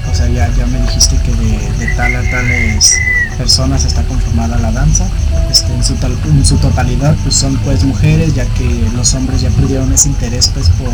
o 0.10 0.15
sea, 0.15 0.27
ya, 0.29 0.50
ya 0.55 0.65
me 0.65 0.79
dijiste 0.79 1.15
que 1.17 1.31
de, 1.31 1.96
tal 1.96 2.15
a 2.15 2.22
tales 2.31 2.96
personas 3.38 3.86
está 3.86 4.03
conformada 4.03 4.58
la 4.58 4.72
danza. 4.72 5.08
Este, 5.51 5.74
en, 5.74 5.84
su 5.84 5.96
en 6.25 6.46
su 6.46 6.58
totalidad 6.58 7.15
pues 7.24 7.36
son 7.36 7.55
pues 7.58 7.84
mujeres, 7.84 8.34
ya 8.36 8.46
que 8.46 8.89
los 8.96 9.13
hombres 9.13 9.41
ya 9.41 9.50
perdieron 9.50 9.91
ese 9.93 10.10
interés 10.10 10.50
pues 10.53 10.69
por, 10.72 10.89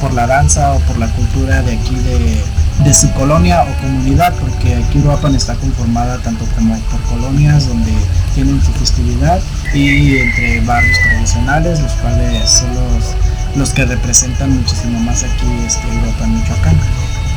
por 0.00 0.14
la 0.14 0.26
danza 0.26 0.72
o 0.72 0.78
por 0.80 0.98
la 0.98 1.08
cultura 1.08 1.62
de 1.62 1.72
aquí 1.72 1.94
de, 1.96 2.42
de 2.82 2.92
su 2.92 3.10
colonia 3.12 3.62
o 3.62 3.82
comunidad, 3.82 4.34
porque 4.40 4.74
aquí 4.74 4.98
Uruapan 4.98 5.34
está 5.34 5.54
conformada 5.54 6.18
tanto 6.18 6.44
como 6.56 6.76
por 6.90 7.00
colonias 7.02 7.68
donde 7.68 7.92
tienen 8.34 8.60
su 8.62 8.72
festividad 8.72 9.40
y 9.72 10.18
entre 10.18 10.60
barrios 10.62 10.98
tradicionales, 10.98 11.80
los 11.80 11.92
cuales 11.92 12.50
son 12.50 12.74
los, 12.74 13.14
los 13.56 13.72
que 13.72 13.84
representan 13.84 14.56
muchísimo 14.56 14.98
más 15.00 15.22
aquí 15.22 15.46
este, 15.66 15.86
Uruapan, 15.86 16.34
Michoacán. 16.34 16.76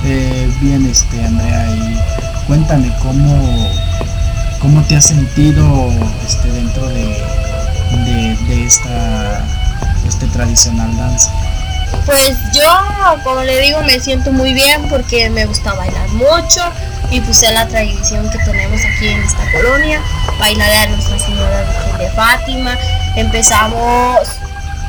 Eh, 0.06 0.52
bien, 0.62 0.86
este, 0.86 1.24
Andrea, 1.24 1.70
y 1.76 1.98
cuéntame 2.48 2.92
cómo, 3.02 3.70
cómo 4.60 4.82
te 4.84 4.96
has 4.96 5.06
sentido 5.06 5.92
este, 6.26 6.52
dentro 6.52 6.88
de, 6.88 7.24
de, 8.06 8.66
esta 8.66 9.46
este 10.08 10.28
tradicional 10.28 10.96
danza. 10.98 11.32
Pues 12.08 12.38
yo, 12.54 12.64
como 13.26 13.44
le 13.44 13.60
digo, 13.60 13.82
me 13.84 14.00
siento 14.00 14.32
muy 14.32 14.54
bien 14.54 14.88
porque 14.90 15.30
me 15.30 15.46
gusta 15.46 15.74
bailar 15.74 16.08
mucho 16.08 16.62
y 17.12 17.20
puse 17.20 17.52
la 17.52 17.68
tradición 17.68 18.30
que 18.30 18.38
tenemos 18.40 18.80
aquí 18.80 19.10
en 19.10 19.22
esta 19.22 19.44
colonia, 19.52 20.02
bailar 20.40 20.72
a 20.72 20.88
Nuestra 20.88 21.20
Señora 21.20 21.64
Virgen 21.64 21.98
de 21.98 22.10
Fátima. 22.12 22.78
Empezamos 23.18 24.20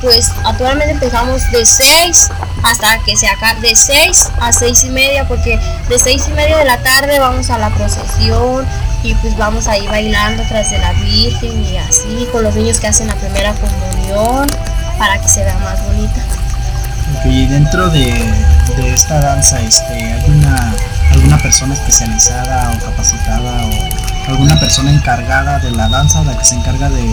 pues 0.00 0.30
actualmente 0.44 0.92
empezamos 0.92 1.50
de 1.50 1.66
6 1.66 2.30
hasta 2.62 2.98
que 3.00 3.16
se 3.16 3.26
acabe, 3.26 3.60
de 3.62 3.74
6 3.74 4.30
a 4.40 4.52
6 4.52 4.84
y 4.84 4.90
media, 4.90 5.26
porque 5.26 5.58
de 5.88 5.98
6 5.98 6.24
y 6.28 6.32
media 6.34 6.58
de 6.58 6.66
la 6.66 6.78
tarde 6.78 7.18
vamos 7.18 7.50
a 7.50 7.58
la 7.58 7.70
procesión 7.70 8.64
y 9.02 9.14
pues 9.16 9.36
vamos 9.36 9.66
ahí 9.66 9.88
bailando 9.88 10.44
tras 10.48 10.70
de 10.70 10.78
la 10.78 10.92
Virgen 10.92 11.64
y 11.64 11.78
así, 11.78 12.28
con 12.30 12.44
los 12.44 12.54
niños 12.54 12.78
que 12.78 12.86
hacen 12.86 13.08
la 13.08 13.16
primera 13.16 13.54
comunión, 13.54 14.46
para 14.98 15.20
que 15.20 15.28
se 15.28 15.42
vea 15.42 15.58
más 15.58 15.84
bonita. 15.84 16.20
Dentro 17.48 17.88
de, 17.90 18.12
esta 18.92 19.20
danza, 19.20 19.60
este, 19.60 19.94
¿hay 19.94 20.30
una, 20.30 20.74
alguna 21.12 21.38
persona 21.38 21.74
especializada 21.74 22.72
o 22.72 22.84
capacitada 22.84 23.66
o 23.66 24.30
alguna 24.30 24.58
persona 24.60 24.92
encargada 24.92 25.58
de 25.58 25.70
la 25.70 25.88
danza, 25.88 26.22
la 26.24 26.36
que 26.36 26.44
se 26.44 26.54
encarga 26.54 26.88
de 26.88 27.04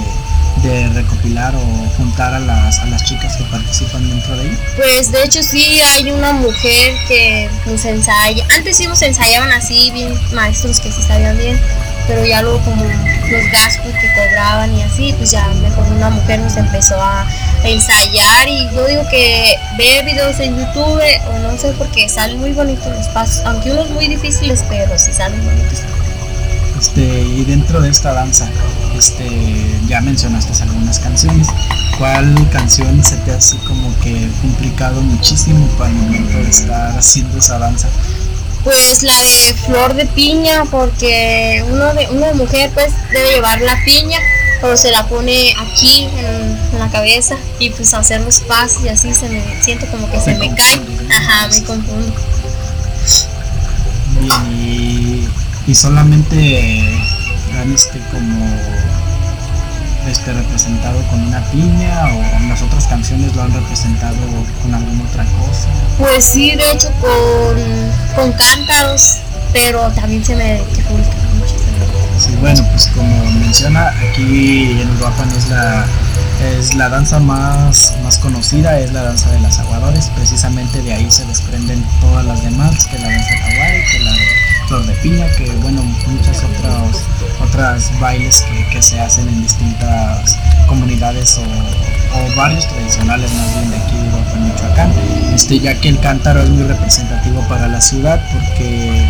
de 0.64 0.90
recopilar 0.90 1.54
o 1.56 1.90
juntar 1.98 2.34
a 2.34 2.40
las, 2.40 2.80
a 2.80 2.86
las 2.86 3.04
chicas 3.04 3.36
que 3.38 3.44
participan 3.46 4.08
dentro 4.10 4.36
de 4.38 4.48
ella? 4.48 4.58
Pues 4.76 5.12
de 5.12 5.24
hecho 5.24 5.44
sí 5.44 5.80
hay 5.82 6.12
una 6.12 6.34
mujer 6.34 6.96
que 7.08 7.50
nos 7.66 7.86
ensaya. 7.86 8.46
Antes 8.56 8.78
sí 8.78 8.88
nos 8.88 9.02
ensayaban 9.02 9.52
así, 9.52 9.92
bien 9.92 10.14
maestros 10.34 10.80
que 10.80 10.92
sí 10.92 11.02
sabían 11.04 11.38
bien, 11.38 11.60
pero 12.08 12.26
ya 12.26 12.42
luego 12.42 12.60
como 12.64 12.84
los 12.84 13.52
gastos 13.52 13.94
que 14.02 14.14
cobraban 14.14 14.76
y 14.76 14.82
así, 14.84 15.14
pues 15.18 15.32
ya 15.32 15.48
mejor 15.62 15.86
una 15.92 16.10
mujer 16.10 16.40
nos 16.40 16.58
empezó 16.58 16.96
a, 17.02 17.28
ensayar 17.66 18.48
y 18.48 18.70
yo 18.74 18.86
digo 18.86 19.04
que 19.10 19.56
ver 19.78 20.06
videos 20.06 20.40
en 20.40 20.58
YouTube 20.58 21.02
o 21.30 21.40
no 21.40 21.58
sé 21.58 21.74
porque 21.78 22.08
salen 22.10 22.40
muy 22.40 22.52
bonitos 22.54 22.88
los 22.88 23.08
pasos, 23.10 23.44
aunque 23.46 23.72
unos 23.72 23.90
muy 23.90 24.08
difíciles, 24.08 24.64
pero 24.70 24.98
sí 24.98 25.12
salen 25.14 25.44
bonitos. 25.46 25.80
Este, 26.80 27.02
y 27.02 27.46
dentro 27.46 27.82
de 27.82 27.90
esta 27.90 28.14
danza, 28.14 28.50
este, 28.98 29.30
ya 29.88 30.02
mencionaste 30.02 30.62
algunas 30.64 31.00
canciones. 31.00 31.48
¿Cuál 31.98 32.36
canción 32.52 33.04
se 33.04 33.16
te 33.18 33.32
hace 33.32 33.58
como 33.60 33.98
que 34.02 34.30
complicado 34.42 35.02
muchísimo 35.02 35.68
para 35.78 35.90
el 35.90 35.96
momento 35.96 36.38
de 36.38 36.50
estar 36.50 36.98
haciendo 36.98 37.38
esa 37.38 37.60
danza? 37.60 37.88
Pues 38.64 39.04
la 39.04 39.14
de 39.14 39.54
flor 39.66 39.94
de 39.94 40.06
piña, 40.08 40.66
porque 40.70 41.64
uno 41.70 41.94
de 41.94 42.08
una 42.10 42.34
mujer 42.34 42.72
pues 42.74 42.92
debe 43.12 43.36
llevar 43.36 43.62
la 43.62 43.78
piña, 43.86 44.20
pero 44.62 44.78
se 44.78 44.92
la 44.92 45.08
pone 45.08 45.54
aquí 45.60 46.08
en, 46.18 46.80
la 46.80 46.90
cabeza 46.90 47.38
y 47.58 47.70
pues 47.70 47.94
hacer 47.94 48.22
los 48.22 48.40
pasos 48.42 48.84
y 48.84 48.90
así 48.90 49.14
se 49.14 49.30
me 49.30 49.42
siento 49.64 49.88
como 49.88 50.12
que 50.12 50.20
se 50.20 50.36
me 50.36 50.54
cae. 50.54 50.82
Ajá, 51.10 51.48
me 51.48 51.64
confundo. 51.64 52.14
Y, 55.68 55.74
solamente 55.74 56.84
dan 57.54 57.72
este 57.74 58.00
como 58.12 58.46
este, 60.10 60.34
representado 60.34 61.02
con 61.10 61.22
una 61.22 61.42
piña 61.52 62.06
o 62.08 62.38
en 62.38 62.50
las 62.50 62.62
otras 62.62 62.86
canciones 62.88 63.36
lo 63.36 63.44
han 63.44 63.54
representado 63.54 64.18
con 64.62 64.74
alguna 64.74 65.04
otra 65.10 65.24
cosa? 65.24 65.68
Pues 65.98 66.26
sí, 66.26 66.56
de 66.56 66.72
hecho 66.72 66.92
con, 67.00 67.58
con 68.16 68.32
cántaros, 68.34 69.18
pero 69.54 69.90
también 69.92 70.24
se 70.24 70.36
me 70.36 70.62
dificulta 70.70 71.25
Sí, 72.18 72.36
bueno, 72.40 72.64
pues 72.72 72.88
como 72.96 73.26
menciona, 73.40 73.90
aquí 73.90 74.80
en 74.82 74.90
Uruapan 74.96 75.30
es 75.32 75.50
la, 75.50 75.86
es 76.58 76.74
la 76.76 76.90
danza 76.90 77.20
más, 77.20 77.94
más 78.04 78.18
conocida, 78.20 78.80
es 78.80 78.94
la 78.94 79.04
danza 79.04 79.30
de 79.32 79.40
las 79.42 79.60
aguadores, 79.60 80.10
precisamente 80.16 80.82
de 80.82 80.94
ahí 80.94 81.12
se 81.12 81.26
desprenden 81.26 81.84
todas 82.00 82.26
las 82.26 82.42
demás, 82.44 82.88
que 82.88 82.98
la 83.00 83.10
danza 83.10 83.38
jaguar 83.38 83.72
que 83.92 84.00
la 84.00 84.12
de 84.12 84.46
flor 84.68 84.86
de 84.86 84.94
piña, 84.96 85.28
que 85.38 85.52
bueno, 85.62 85.84
muchas 86.08 86.44
otras 86.44 87.04
otras 87.42 87.92
bailes 88.00 88.46
que, 88.72 88.82
se 88.82 89.00
hacen 89.00 89.28
en 89.28 89.42
distintas 89.42 90.38
comunidades 90.68 91.38
o, 91.38 92.36
barrios 92.36 92.68
tradicionales 92.68 93.32
más 93.34 93.54
bien 93.56 93.72
de 93.72 93.78
aquí 93.78 93.96
de 93.96 94.40
Michoacán, 94.40 94.92
este, 95.34 95.60
ya 95.60 95.80
que 95.80 95.90
el 95.90 96.00
cántaro 96.00 96.42
es 96.42 96.50
muy 96.50 96.64
representativo 96.64 97.42
para 97.48 97.68
la 97.68 97.80
ciudad 97.82 98.22
porque 98.32 99.10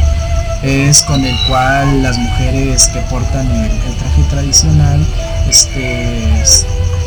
es 0.66 1.04
con 1.04 1.24
el 1.24 1.36
cual 1.48 2.02
las 2.02 2.18
mujeres 2.18 2.88
que 2.88 3.00
portan 3.02 3.46
el, 3.52 3.70
traje 3.98 4.24
tradicional 4.32 5.06
este, 5.48 6.44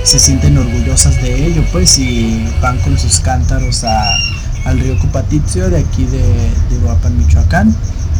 se 0.05 0.19
sienten 0.19 0.57
orgullosas 0.57 1.21
de 1.21 1.47
ello 1.47 1.65
pues 1.73 1.99
y 1.99 2.49
van 2.63 2.79
con 2.79 2.97
sus 2.97 3.19
cántaros 3.19 3.83
al 3.85 4.79
río 4.79 4.97
Cupatizio 5.01 5.71
de 5.71 5.81
aquí 5.81 6.05
de, 6.05 6.23
de 6.23 7.11
Michoacán 7.11 7.75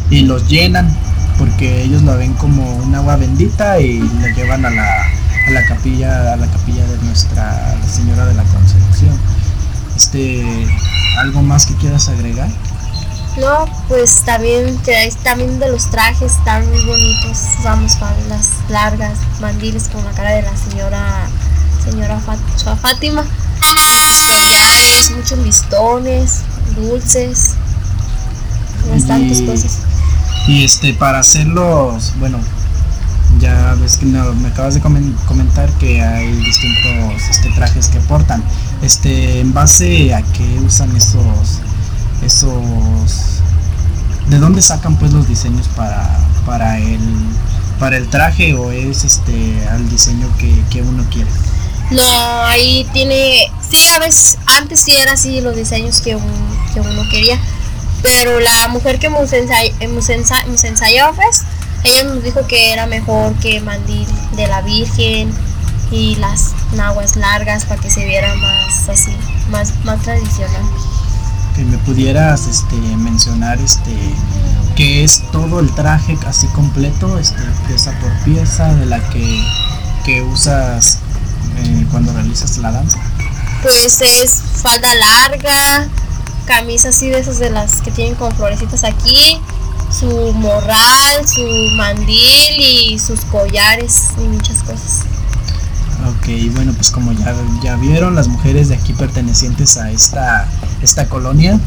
y 0.09 0.21
los 0.21 0.49
llenan 0.49 0.93
porque 1.37 1.83
ellos 1.83 2.01
lo 2.01 2.17
ven 2.17 2.33
como 2.33 2.75
un 2.75 2.93
agua 2.93 3.15
bendita 3.15 3.79
y 3.79 3.99
lo 3.99 4.27
llevan 4.35 4.65
a 4.65 4.69
la, 4.69 5.03
a 5.47 5.51
la 5.51 5.65
capilla 5.65 6.33
a 6.33 6.35
la 6.35 6.47
capilla 6.47 6.85
de 6.85 6.97
nuestra 7.05 7.77
Señora 7.89 8.25
de 8.25 8.33
la 8.33 8.43
Concepción. 8.43 9.17
Este, 9.95 10.43
algo 11.17 11.41
más 11.41 11.65
que 11.65 11.75
quieras 11.75 12.09
agregar? 12.09 12.49
No, 13.39 13.65
pues 13.87 14.23
también 14.25 14.77
que 14.79 15.13
también 15.23 15.59
de 15.59 15.69
los 15.69 15.89
trajes 15.89 16.33
están 16.33 16.67
muy 16.69 16.83
bonitos, 16.83 17.37
usamos 17.59 17.97
faldas 17.97 18.49
largas, 18.69 19.17
mandiles 19.39 19.87
con 19.87 20.03
la 20.03 20.11
cara 20.11 20.31
de 20.31 20.41
la 20.41 20.57
señora 20.57 21.29
señora 21.83 22.19
Fátima, 22.81 23.23
collares, 23.61 25.11
muchos 25.15 25.39
listones, 25.39 26.41
dulces, 26.75 27.55
bastantes 28.91 29.41
cosas. 29.41 29.79
Y 30.47 30.65
este 30.65 30.93
para 30.93 31.19
hacerlos, 31.19 32.13
bueno, 32.19 32.39
ya 33.39 33.75
ves 33.75 33.97
que 33.97 34.05
me 34.05 34.47
acabas 34.47 34.73
de 34.73 34.81
comentar 34.81 35.69
que 35.79 36.01
hay 36.01 36.31
distintos 36.33 37.23
este, 37.29 37.49
trajes 37.51 37.87
que 37.87 37.99
portan. 38.01 38.43
Este, 38.81 39.39
en 39.39 39.53
base 39.53 40.13
a 40.13 40.21
qué 40.21 40.59
usan 40.65 40.95
esos 40.95 41.61
esos 42.23 43.41
de 44.27 44.37
dónde 44.37 44.61
sacan 44.61 44.97
pues 44.97 45.11
los 45.11 45.27
diseños 45.27 45.67
para 45.69 46.07
para 46.45 46.77
el 46.77 46.99
para 47.79 47.97
el 47.97 48.07
traje 48.09 48.53
o 48.53 48.71
es 48.71 49.03
este 49.03 49.67
al 49.69 49.89
diseño 49.89 50.27
que, 50.37 50.81
uno 50.81 51.03
quiere 51.09 51.29
no 51.91 52.03
ahí 52.45 52.87
tiene 52.93 53.51
sí 53.67 53.87
a 53.95 53.99
veces 53.99 54.37
antes 54.57 54.81
sí 54.81 54.95
era 54.95 55.13
así 55.13 55.41
los 55.41 55.55
diseños 55.55 56.01
que, 56.01 56.17
que 56.73 56.81
uno 56.81 57.03
quería 57.09 57.39
pero 58.01 58.39
la 58.39 58.67
mujer 58.69 58.99
que 58.99 59.07
hemos, 59.07 59.33
ensayado 59.33 61.13
pues 61.15 61.43
ella 61.83 62.03
nos 62.03 62.23
dijo 62.23 62.45
que 62.47 62.71
era 62.71 62.85
mejor 62.85 63.33
que 63.35 63.59
mandil 63.61 64.07
de 64.35 64.47
la 64.47 64.61
virgen 64.61 65.33
y 65.91 66.15
las 66.15 66.51
naguas 66.73 67.15
largas 67.15 67.65
para 67.65 67.81
que 67.81 67.89
se 67.89 68.05
viera 68.05 68.35
más 68.35 68.89
así 68.89 69.15
más 69.49 69.73
más 69.83 70.01
tradicional 70.01 70.61
me 71.65 71.77
pudieras 71.79 72.47
este, 72.47 72.75
mencionar 72.97 73.59
este 73.59 73.95
que 74.75 75.03
es 75.03 75.21
todo 75.31 75.59
el 75.59 75.69
traje 75.75 76.17
así 76.25 76.47
completo, 76.47 77.19
este, 77.19 77.41
pieza 77.67 77.91
por 77.99 78.11
pieza 78.23 78.73
de 78.75 78.85
la 78.85 78.99
que, 79.09 79.43
que 80.05 80.21
usas 80.21 80.99
eh, 81.57 81.85
cuando 81.91 82.13
realizas 82.13 82.57
la 82.59 82.71
danza? 82.71 82.97
Pues 83.61 84.01
es 84.01 84.41
falda 84.61 84.87
larga, 84.95 85.87
camisa 86.45 86.89
así 86.89 87.09
de 87.09 87.19
esas 87.19 87.39
de 87.39 87.49
las 87.49 87.81
que 87.81 87.91
tienen 87.91 88.15
con 88.15 88.31
florecitas 88.31 88.83
aquí, 88.83 89.41
su 89.91 90.33
morral, 90.33 91.27
su 91.27 91.41
mandil 91.75 92.59
y 92.59 92.99
sus 92.99 93.21
collares 93.25 94.11
y 94.17 94.21
muchas 94.21 94.63
cosas. 94.63 95.01
Ok, 96.07 96.53
bueno, 96.53 96.71
pues 96.73 96.91
como 96.91 97.11
ya, 97.11 97.35
ya 97.61 97.75
vieron, 97.75 98.15
las 98.15 98.29
mujeres 98.29 98.69
de 98.69 98.75
aquí 98.75 98.93
pertenecientes 98.93 99.75
a 99.75 99.91
esta, 99.91 100.47
esta 100.81 101.07
colonia 101.09 101.59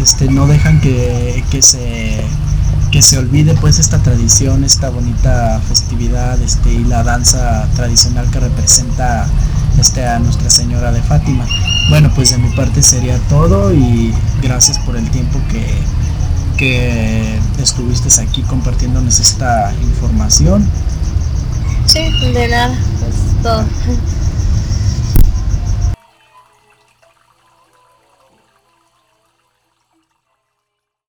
este, 0.00 0.28
no 0.30 0.46
dejan 0.46 0.80
que, 0.80 1.44
se, 1.60 2.20
que 2.90 3.02
se 3.02 3.18
olvide 3.18 3.54
pues 3.54 3.78
esta 3.78 3.98
tradición, 3.98 4.64
esta 4.64 4.90
bonita 4.90 5.60
festividad 5.68 6.40
este, 6.40 6.72
y 6.72 6.84
la 6.84 7.02
danza 7.02 7.68
tradicional 7.76 8.30
que 8.30 8.40
representa 8.40 9.26
este, 9.78 10.06
a 10.06 10.18
Nuestra 10.18 10.50
Señora 10.50 10.92
de 10.92 11.02
Fátima. 11.02 11.46
Bueno, 11.88 12.10
pues 12.14 12.30
de 12.30 12.38
mi 12.38 12.48
parte 12.54 12.82
sería 12.82 13.18
todo 13.28 13.72
y 13.72 14.12
gracias 14.42 14.78
por 14.80 14.96
el 14.96 15.08
tiempo 15.10 15.38
que, 15.50 15.66
que 16.56 17.38
estuviste 17.62 18.08
aquí 18.20 18.42
compartiéndonos 18.42 19.20
esta 19.20 19.72
información. 19.82 20.66
Sí, 21.86 22.10
de 22.32 22.48
nada, 22.48 22.72
es 22.72 23.42
todo. 23.42 23.64